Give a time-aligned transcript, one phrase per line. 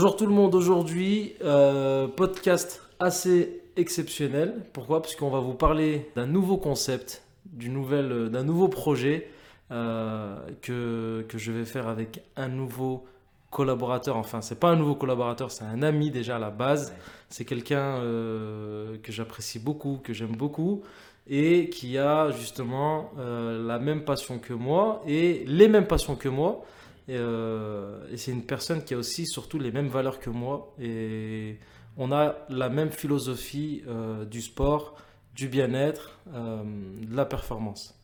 [0.00, 4.64] Bonjour tout le monde, aujourd'hui, euh, podcast assez exceptionnel.
[4.72, 5.02] Pourquoi?
[5.02, 7.22] Parce qu'on va vous parler d'un nouveau concept,
[7.60, 9.28] nouvel, euh, d'un nouveau projet
[9.70, 13.04] euh, que, que je vais faire avec un nouveau
[13.50, 14.16] collaborateur.
[14.16, 16.94] Enfin, c'est pas un nouveau collaborateur, c'est un ami déjà à la base.
[17.28, 20.80] C'est quelqu'un euh, que j'apprécie beaucoup, que j'aime beaucoup
[21.28, 26.64] et qui a justement la même passion que moi et les mêmes passions que moi.
[27.10, 30.72] Et, euh, et c'est une personne qui a aussi surtout les mêmes valeurs que moi.
[30.80, 31.58] Et
[31.96, 34.94] on a la même philosophie euh, du sport,
[35.34, 37.98] du bien-être, euh, de la performance.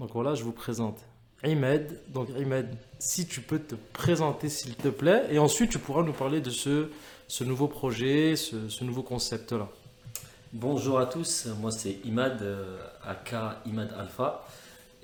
[0.00, 1.00] Donc voilà, je vous présente
[1.44, 2.00] Imed.
[2.08, 5.26] Donc Imed, si tu peux te présenter s'il te plaît.
[5.28, 6.88] Et ensuite, tu pourras nous parler de ce,
[7.44, 9.68] nouveau projet, ce, ce nouveau concept-là.
[10.54, 12.42] Bonjour à tous, moi c'est Imad,
[13.04, 14.46] aka Imad Alpha.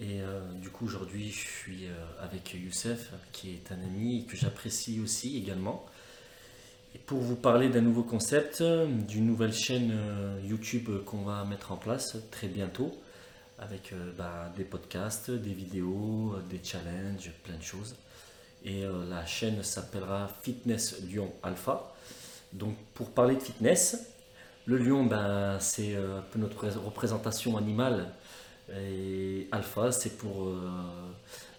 [0.03, 4.37] Et euh, du coup aujourd'hui je suis euh, avec Youssef qui est un ami que
[4.37, 5.87] j'apprécie aussi également.
[6.97, 11.71] Et pour vous parler d'un nouveau concept, d'une nouvelle chaîne euh, YouTube qu'on va mettre
[11.71, 13.01] en place très bientôt
[13.61, 17.95] avec bah, des podcasts, des vidéos, des challenges, plein de choses.
[18.65, 21.95] Et la chaîne s'appellera Fitness Lyon Alpha.
[22.53, 24.09] Donc pour parler de fitness,
[24.67, 28.09] le lion, ben, c'est un peu notre ré- représentation animale.
[28.71, 30.57] Et alpha, c'est pour euh,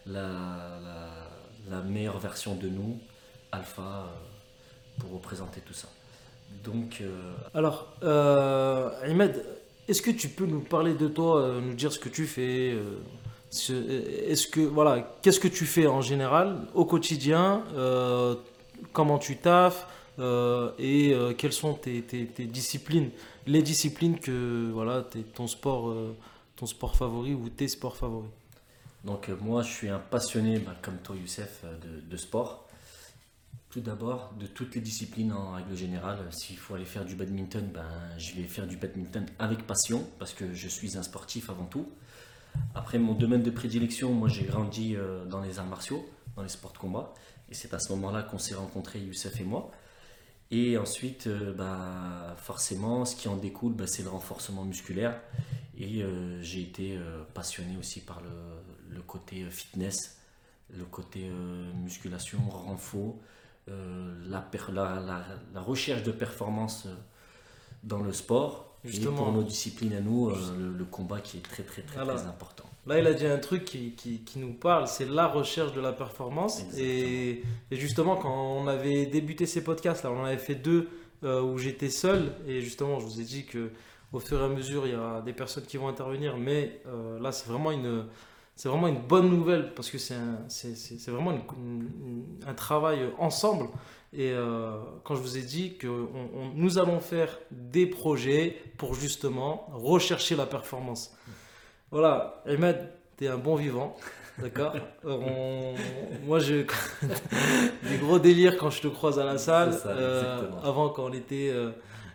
[0.07, 2.99] la, meilleure version de nous.
[3.51, 5.87] Alpha, euh, pour représenter tout ça.
[6.63, 7.87] Donc, euh, Alors,
[9.07, 9.43] Imed,
[9.87, 12.75] est-ce que tu peux nous parler de toi, nous dire ce que tu fais
[13.49, 13.73] ce-
[14.29, 17.63] Est-ce que voilà, qu'est-ce que tu fais en général au quotidien
[18.93, 19.87] Comment tu taffes
[20.79, 22.03] et quelles sont tes,
[22.45, 23.09] disciplines
[23.45, 25.03] Les disciplines que voilà,
[25.35, 25.93] ton sport,
[26.55, 28.31] ton sport favori ou tes sports favoris.
[29.03, 31.77] donc euh, moi, je suis un passionné, ben, comme toi, Youssef, euh,
[32.09, 32.67] de, sport.
[33.69, 36.19] Tout d'abord, de toutes les disciplines en règle générale.
[36.31, 37.87] S'il faut aller faire du badminton, ben,
[38.17, 41.87] je vais faire du badminton avec passion, parce que je suis un sportif avant tout.
[42.75, 46.49] Après, mon domaine de prédilection, moi j'ai grandi euh, dans les arts martiaux, dans les
[46.49, 47.13] sports de combat.
[47.49, 49.71] Et c'est à ce moment-là qu'on s'est rencontrés, Youssef et moi.
[50.51, 55.19] Et ensuite, euh, bah, forcément, ce qui en découle, bah, c'est le renforcement musculaire.
[55.77, 60.17] Et euh, j'ai été euh, passionné aussi par le, le côté euh, fitness,
[60.75, 61.29] le côté
[61.83, 63.15] musculation, renfort,
[63.67, 66.87] la, per- la, la- la recherche de performance
[67.83, 68.75] dans le sport.
[68.83, 69.13] Justement.
[69.13, 72.15] Et pour nos disciplines à nous, le, le combat qui est très très très, Voilà.
[72.15, 72.65] très important.
[72.87, 75.79] Là, il a dit un truc qui, qui- qui nous parle, c'est la recherche de
[75.79, 76.63] la performance.
[76.77, 80.89] Et, et justement, quand on avait débuté ces podcasts, là, on en avait fait deux
[81.23, 82.33] euh, où j'étais seul.
[82.47, 83.69] Et justement, je vous ai dit que
[84.13, 86.37] au fur et à mesure, il y a des personnes qui vont intervenir.
[86.37, 88.05] Mais euh, là, c'est vraiment une,
[88.55, 92.25] c'est vraiment une bonne nouvelle parce que c'est un, c'est, c'est- c'est vraiment une- une-
[92.47, 93.67] un travail ensemble.
[94.15, 98.61] Et euh, quand je vous ai dit que on- on- nous allons faire des projets
[98.77, 101.15] pour justement rechercher la performance.
[101.91, 103.95] Voilà, Ahmed, t'es un bon vivant,
[104.37, 104.73] d'accord?
[105.05, 106.65] Euh, on- Moi, j'ai
[107.89, 109.73] des gros délires quand je te croise à la salle.
[109.73, 111.71] Ça, Euh, avant, quand on était, euh,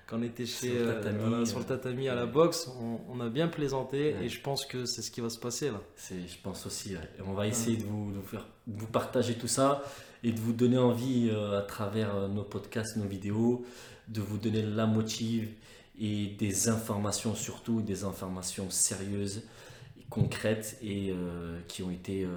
[0.08, 2.26] quand on était chez, Sur le euh, tatami, voilà, sur le euh, tatami à la
[2.26, 5.38] boxe, on, on a bien plaisanté et je pense que c'est ce qui va se
[5.38, 5.82] passer là.
[5.96, 6.94] C'est, je pense aussi.
[6.94, 9.82] Et on va essayer de vous, de vous faire, vous partager tout ça
[10.22, 13.64] et de vous donner envie euh, à travers nos podcasts, nos vidéos,
[14.08, 15.48] de vous donner la motive
[16.00, 19.42] et des informations surtout, des informations sérieuses,
[19.98, 22.28] et concrètes et euh, qui ont été euh,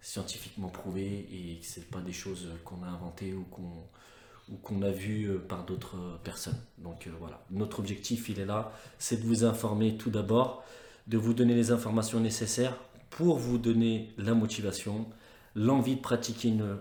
[0.00, 3.88] scientifiquement prouvées et que c'est pas des choses qu'on a inventées ou qu'on
[4.50, 6.58] ou qu'on a vues euh, par d'autres euh, personnes.
[6.78, 10.64] Donc euh, voilà, notre objectif il est là, c'est de vous informer tout d'abord,
[11.06, 12.76] de vous donner les informations nécessaires
[13.10, 15.06] pour vous donner la motivation,
[15.54, 16.78] l'envie de pratiquer une,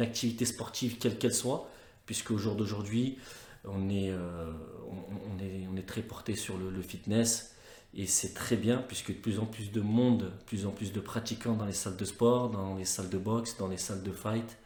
[0.00, 1.70] activité sportive quelle qu'elle soit,
[2.06, 3.18] puisque au jour d'aujourd'hui,
[3.64, 7.54] on est, on est, on est très porté sur le, le fitness.
[7.94, 10.92] Et c'est très bien puisque de plus en plus de monde, de plus en plus
[10.92, 14.02] de pratiquants dans les salles de sport, dans les salles de boxe, dans les salles
[14.02, 14.58] de fight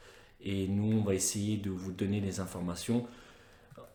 [0.44, 3.06] et nous on va essayer de vous donner les informations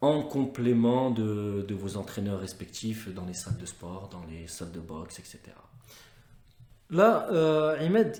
[0.01, 4.71] en complément de, de vos entraîneurs respectifs dans les salles de sport, dans les salles
[4.71, 5.39] de boxe, etc.
[6.89, 8.19] Là, euh, Ahmed,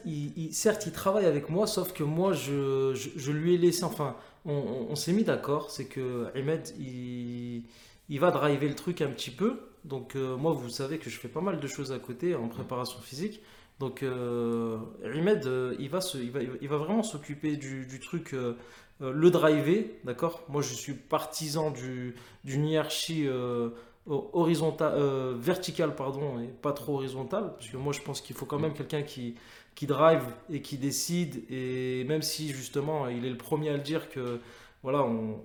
[0.52, 4.16] certes, il travaille avec moi, sauf que moi, je, je- lui ai laissé, enfin,
[4.46, 7.64] on s'est mis d'accord, c'est que Ahmed, il,
[8.10, 9.60] il va driver le truc un petit peu.
[9.86, 12.48] Donc, euh, moi, vous savez que je fais pas mal de choses à côté en
[12.48, 13.42] préparation physique.
[13.80, 14.78] Donc, euh,
[15.28, 18.54] Euh, il va, se, il va, il va vraiment s'occuper du, du truc, euh,
[19.02, 20.44] euh, le driver, d'accord?
[20.50, 23.70] Moi, je suis partisan du- d'une hiérarchie euh,
[24.08, 24.94] horizontale,
[25.40, 28.74] verticale, pardon, et pas trop horizontale, parce que moi, je pense qu'il faut quand même
[28.74, 29.36] quelqu'un qui,
[29.76, 33.84] qui drive et qui décide, et même si justement, il est le premier à le
[33.84, 34.40] dire que
[34.84, 35.36] voilà, on,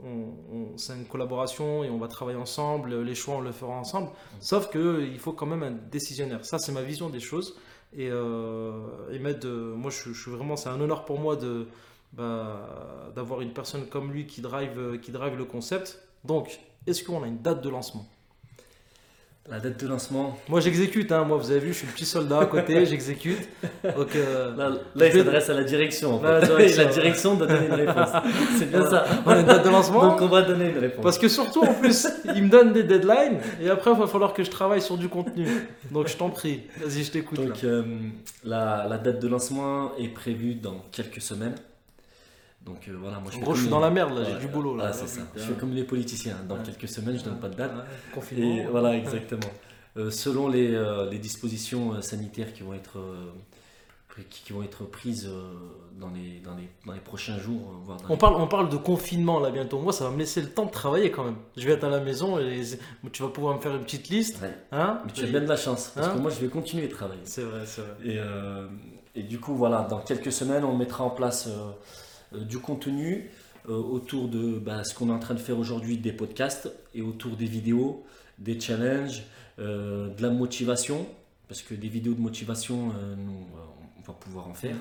[0.53, 4.11] on- c'est une collaboration et on va travailler ensemble, les choix on le fera ensemble.
[4.41, 6.45] Sauf que il faut quand même un décisionnaire.
[6.45, 7.57] Ça, c'est ma vision des choses.
[7.97, 11.67] Et, euh, et euh, moi, je suis vraiment, c'est un honneur pour moi de
[12.13, 16.01] bah, d'avoir une personne comme lui qui drive, euh, qui drive le concept.
[16.25, 18.07] Donc, est-ce qu'on a une date de lancement?
[19.51, 21.13] La date de lancement, Moi, j'exécute.
[21.13, 21.25] Hein.
[21.25, 23.47] Moi, vous avez vu, je suis le petit soldat à côté, j'exécute.
[23.95, 26.15] Donc, euh, là, il vais- s'adresse à la direction.
[26.15, 26.47] en la fait.
[26.57, 28.09] direction, la direction doit donner une réponse.
[28.59, 29.05] C'est bien ça.
[29.27, 30.01] on a une date de lancement.
[30.09, 31.03] Donc on va donner une réponse.
[31.03, 34.33] Parce que surtout, en plus, il me donne des deadlines et après, il va falloir
[34.33, 35.47] que je travaille sur du contenu.
[35.91, 37.37] Donc, je t'en prie, vas-y, je t'écoute.
[37.39, 37.83] Donc, euh,
[38.45, 41.55] la, la date de lancement est prévue dans quelques semaines.
[42.65, 44.33] Donc euh, voilà, moi je En gros, je suis dans les- la merde là, j'ai
[44.35, 44.87] Ouais, du boulot là.
[44.89, 45.21] Ah, c'est ça.
[45.37, 46.37] Je fais comme les politiciens.
[46.49, 46.63] Dans Ouais.
[46.65, 47.73] quelques semaines, je donne pas de date.
[47.75, 47.83] Ouais,
[48.15, 48.55] Confinement.
[48.57, 49.51] Et voilà, exactement.
[49.97, 52.97] Euh, selon les, euh, les dispositions sanitaires qui vont être,
[54.31, 55.29] qui, vont être prises
[55.99, 58.77] dans, les, dans, les, dans les prochains jours, voire dans On parle, on parle de
[58.77, 59.79] confinement là bientôt.
[59.81, 61.37] Moi, ça va me laisser le temps de travailler quand même.
[61.57, 62.63] Je vais être à la maison et
[63.13, 64.41] tu vas pouvoir me faire une petite liste.
[64.41, 64.55] Ouais.
[64.73, 66.87] Hein Mais tu as bien de la chance, parce Hein que moi je vais continuer
[66.89, 67.21] de travailler.
[67.25, 67.91] C'est vrai, c'est vrai.
[68.05, 68.67] Et, euh,
[69.17, 71.71] et du coup, voilà, dans quelques semaines, on mettra en place euh,
[72.41, 73.31] du contenu
[73.69, 77.03] euh, autour de bah, ce qu'on est en train de faire aujourd'hui, des podcasts, et
[77.03, 78.05] autour des vidéos,
[78.39, 79.23] des challenges,
[79.59, 81.07] euh, de la motivation,
[81.49, 83.17] parce que des vidéos de motivation, euh, euh,
[83.99, 84.77] on va pouvoir en faire,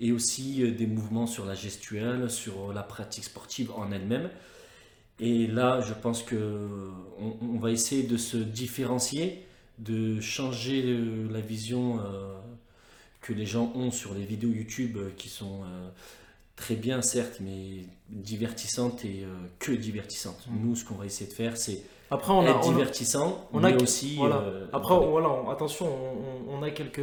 [0.00, 4.30] et aussi euh, des mouvements sur la gestuelle, sur la pratique sportive en elle-même.
[5.20, 6.66] Et là, je pense que
[7.18, 9.46] on, va essayer de se différencier,
[9.78, 12.34] de changer euh, la vision euh,
[13.20, 15.88] que les gens ont sur les vidéos YouTube euh, qui sont euh,
[16.56, 19.28] très bien, certes, mais divertissantes et euh,
[19.58, 20.46] que divertissantes.
[20.48, 20.66] Mm.
[20.68, 23.64] Nous, ce qu'on va essayer de faire, c'est Après, on a, on a- divertissant, on
[23.64, 24.16] a mais aussi.
[24.16, 24.36] voilà.
[24.36, 25.10] euh, Après, voilà.
[25.10, 27.00] voilà, on- attention, on, on- on a quelques.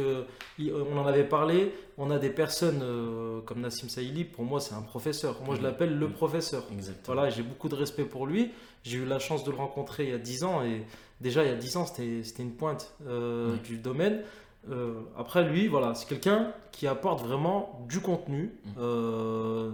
[0.60, 1.72] On en avait parlé.
[1.98, 4.24] On a des personnes euh, comme Nassim Saïli.
[4.24, 5.42] Pour moi, c'est un professeur.
[5.44, 5.66] Moi, je Mhm.
[5.66, 6.12] l'appelle le Mhm.
[6.14, 6.64] professeur.
[6.72, 7.14] Exactement.
[7.14, 8.50] Voilà, j'ai beaucoup de respect pour lui.
[8.84, 10.82] J'ai eu la chance de le rencontrer il y a 10 ans et
[11.20, 13.58] déjà il y a 10 ans c'était c'était une pointe euh, Oui.
[13.68, 14.22] du domaine.
[14.70, 18.72] Euh, après lui, voilà, c'est quelqu'un qui apporte vraiment du contenu Mhm.
[18.78, 19.70] euh,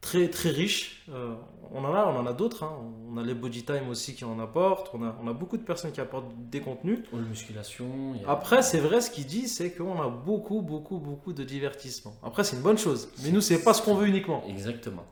[0.00, 1.02] très très riche.
[1.10, 1.34] Euh,
[1.72, 2.62] on en a, on en a d'autres.
[2.64, 2.72] hein.
[3.10, 4.90] On a les Body Time aussi qui en apportent.
[4.92, 7.00] On a, on a beaucoup de personnes qui apportent des contenus.
[7.08, 7.86] Pour la musculation.
[8.26, 12.14] a- Après, c'est vrai, ce qu'il dit, c'est qu'on a beaucoup, beaucoup, beaucoup de divertissement.
[12.22, 13.08] Après, c'est une bonne chose.
[13.22, 14.44] Mais nous, c'est pas ce qu'on veut uniquement.
[14.46, 15.04] Exactement.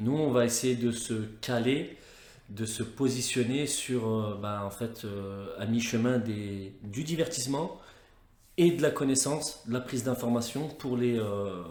[0.00, 1.96] Nous, on va essayer de se caler,
[2.50, 5.06] de se positionner sur, bah, en fait,
[5.58, 7.78] à mi-chemin des, du divertissement
[8.56, 11.62] et de la connaissance, de la prise d'information pour les, euh,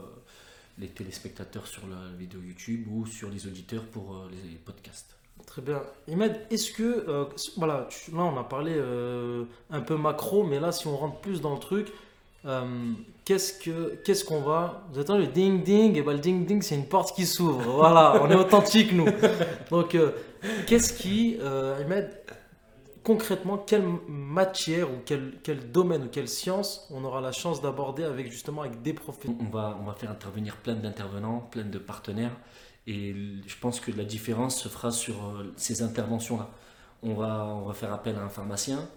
[0.77, 5.15] les téléspectateurs sur la vidéo YouTube ou sur les auditeurs pour euh, les podcasts.
[5.45, 5.81] Très bien.
[6.07, 7.25] Imed, est-ce que, euh,
[7.57, 8.79] voilà, là on a parlé
[9.69, 11.87] un peu macro, mais là si on rentre plus dans le truc,
[13.25, 16.61] qu'est-ce que, qu'est-ce qu'on va, vous attendez le ding ding, et ben le ding ding
[16.61, 17.61] c'est une porte qui s'ouvre.
[17.61, 19.07] Voilà, on est authentique nous.
[19.69, 19.97] Donc
[20.65, 21.37] qu'est-ce qui,
[21.81, 22.09] Imed,
[23.03, 28.03] concrètement, quelle matière ou quel, quel domaine ou quelle science on aura la chance d'aborder
[28.03, 29.45] avec justement avec des professionnels.
[29.47, 32.35] On va, on va faire intervenir plein d'intervenants, plein de partenaires.
[32.87, 33.15] Et
[33.45, 36.49] je pense que la différence se fera sur euh, ces interventions-là.
[37.01, 38.89] On va, on va faire appel à un pharmacien,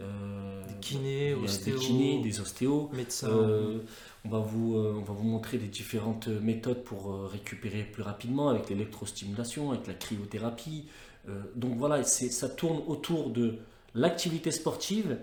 [0.00, 1.78] euh, Des kinés, ostéos.
[1.78, 2.90] des kinés, des ostéos.
[2.92, 3.28] Médecins.
[3.28, 3.78] Euh,
[4.24, 8.48] on, va vous, euh, on va vous montrer les différentes méthodes pour récupérer plus rapidement
[8.48, 10.86] avec l'électrostimulation, avec la cryothérapie.
[11.28, 13.58] Euh, donc voilà, ça tourne autour de
[13.94, 15.18] l'activité sportive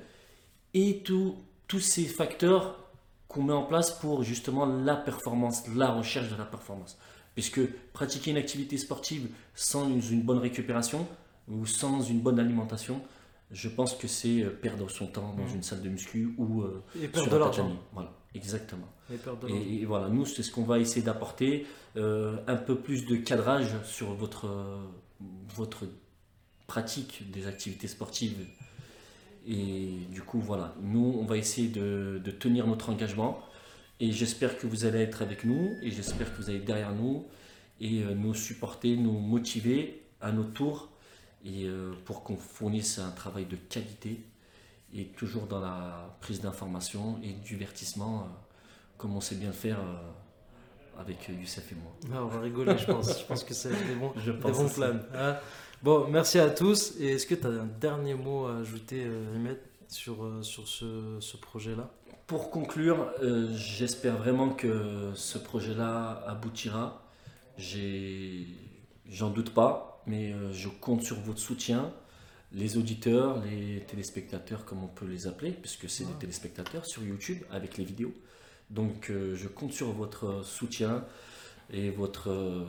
[0.74, 1.36] et tout-
[1.68, 2.78] tous ces facteurs
[3.28, 6.98] qu'on met en place pour justement la performance, la recherche de la performance.
[7.36, 7.62] Puisque
[7.94, 11.08] pratiquer une activité sportive sans une, une bonne récupération
[11.48, 13.02] ou sans une bonne alimentation,
[13.52, 15.56] je pense que c'est euh, perdre son temps dans Mhm.
[15.56, 17.64] une salle de muscu ou euh, et perdre sur de l'argent.
[17.64, 17.80] tatami.
[17.94, 18.88] Voilà, exactement.
[19.14, 19.64] Et perdre de l'argent.
[19.66, 21.66] Et, et voilà, nous, c'est ce qu'on va essayer d'apporter,
[21.98, 24.78] euh, un peu plus de cadrage sur votre, euh,
[25.56, 25.88] votre
[26.68, 28.48] pratique des activités sportives.
[29.48, 33.40] Et du coup, voilà, nous, on va essayer de, tenir notre engagement.
[34.00, 36.94] Et j'espère que vous allez être avec nous, et j'espère que vous allez être derrière
[36.94, 37.28] nous,
[37.80, 40.90] et euh, nous supporter, nous motiver à notre tour,
[41.44, 44.24] et euh, pour qu'on fournisse un travail de qualité,
[44.94, 48.24] et toujours dans la prise d'information et divertissement, euh,
[48.98, 49.80] comme on sait bien le faire
[51.02, 51.92] avec euh, Youssef et moi.
[52.14, 53.20] Ah, on va rigoler, je pense.
[53.20, 54.76] Je pense que c'est des bons, Je des pense bons aussi.
[54.76, 55.00] plans.
[55.16, 55.36] hein.
[55.84, 56.94] bon, merci à tous.
[57.00, 60.68] Et est-ce que tu as un dernier mot à ajouter, euh, Ahmed, sur, euh, sur
[60.68, 61.90] ce, ce projet-là?
[62.28, 67.04] Pour conclure, euh, j'espère vraiment que ce projet-là aboutira.
[69.10, 71.92] J'en doute pas, mais je compte sur votre soutien,
[72.54, 76.20] les auditeurs, les téléspectateurs, comme on peut les appeler, puisque c'est des Ah.
[76.20, 78.14] téléspectateurs sur YouTube avec les vidéos.
[78.72, 81.04] Donc euh, je compte sur votre soutien
[81.72, 82.66] et votre, euh,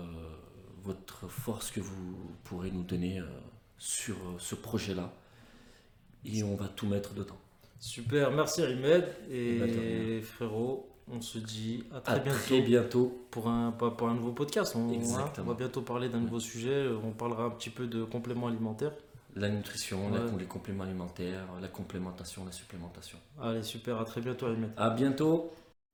[0.82, 3.24] votre force que vous pourrez nous donner euh,
[3.78, 5.12] sur ce projet-là.
[6.24, 7.38] Et on va tout mettre dedans.
[7.80, 9.06] Super, merci Rimed.
[9.30, 13.26] Eh ben, Et frérot, on se dit à très À bientôt très bientôt.
[13.30, 14.74] pour un, pour un nouveau podcast.
[14.76, 14.86] On,
[15.42, 16.86] va bientôt parler d'un nouveau sujet.
[17.02, 18.92] On parlera un petit peu de compléments alimentaires.
[19.34, 23.18] La nutrition, la- les compléments alimentaires, la complémentation, la supplémentation.
[23.40, 24.70] Allez, super, à très bientôt Rimed.
[24.76, 25.50] À bientôt.